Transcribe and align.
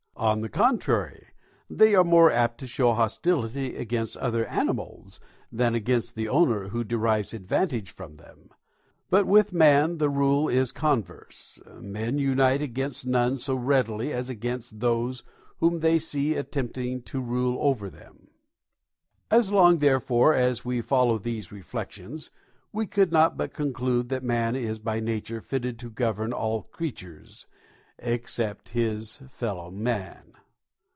On 0.17 0.41
the 0.41 0.49
contrary, 0.49 1.29
they 1.67 1.95
are 1.95 2.03
more 2.03 2.29
apt 2.29 2.59
to 2.59 2.67
show 2.67 2.93
hostility 2.93 3.75
against 3.75 4.15
other 4.17 4.45
animals 4.45 5.19
than 5.51 5.73
against 5.73 6.13
the 6.13 6.29
owner 6.29 6.67
who 6.67 6.83
derives 6.83 7.33
advantage 7.33 7.89
from 7.89 8.17
them. 8.17 8.51
But 9.09 9.25
with 9.25 9.51
man 9.51 9.97
the 9.97 10.09
rule 10.11 10.47
is 10.47 10.71
converse; 10.71 11.59
men 11.79 12.19
unite 12.19 12.61
against 12.61 13.07
none 13.07 13.37
so 13.37 13.55
readily 13.55 14.13
as 14.13 14.29
against 14.29 14.79
those 14.79 15.23
whom 15.59 15.79
they 15.79 15.97
see 15.97 16.35
attempting 16.35 17.01
to 17.03 17.19
rule 17.19 17.57
over 17.59 17.89
them. 17.89 18.27
As 19.31 19.51
long, 19.51 19.79
therefore, 19.79 20.35
as 20.35 20.63
we 20.63 20.81
followed 20.81 21.23
these 21.23 21.51
reflexions, 21.51 22.29
we 22.71 22.85
could 22.85 23.11
not 23.11 23.37
but 23.37 23.55
conclude 23.55 24.09
that 24.09 24.23
man 24.23 24.55
is 24.55 24.77
by 24.77 24.99
nature 24.99 25.41
fitted 25.41 25.79
to 25.79 25.89
govern 25.89 26.31
all 26.31 26.61
creatures, 26.61 27.47
except 28.03 28.69
his 28.69 29.17
fellow 29.29 29.69
man. 29.69 30.23